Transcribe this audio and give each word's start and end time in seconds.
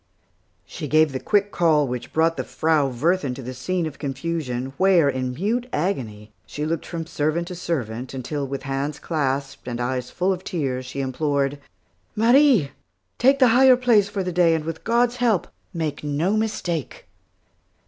She 0.65 0.87
gave 0.87 1.11
the 1.11 1.19
quick 1.19 1.51
call 1.51 1.87
which 1.87 2.11
brought 2.11 2.35
the 2.35 2.43
Frau 2.43 2.87
Wirthin 2.89 3.35
to 3.35 3.43
the 3.43 3.53
scene 3.53 3.85
of 3.85 3.99
confusion, 3.99 4.73
where 4.77 5.07
in 5.07 5.35
mute 5.35 5.67
agony, 5.71 6.31
she 6.47 6.65
looked 6.65 6.87
from 6.87 7.05
servant 7.05 7.49
to 7.49 7.55
servant, 7.55 8.11
until, 8.15 8.47
with 8.47 8.63
hands 8.63 8.97
clasped, 8.97 9.67
and 9.67 9.79
eyes 9.79 10.09
full 10.09 10.33
of 10.33 10.43
tears, 10.43 10.87
she 10.87 11.01
implored, 11.01 11.59
"Marie, 12.15 12.71
take 13.19 13.37
the 13.37 13.49
higher 13.49 13.77
place 13.77 14.09
for 14.09 14.23
the 14.23 14.31
day, 14.33 14.55
and 14.55 14.65
with 14.65 14.83
God's 14.83 15.17
help, 15.17 15.47
make 15.71 16.03
no 16.03 16.35
mistake." 16.35 17.05